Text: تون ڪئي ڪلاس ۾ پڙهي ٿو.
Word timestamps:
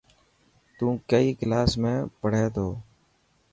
تون 0.77 0.93
ڪئي 1.09 1.29
ڪلاس 1.39 1.69
۾ 1.83 1.93
پڙهي 2.21 2.47
ٿو. 2.55 2.67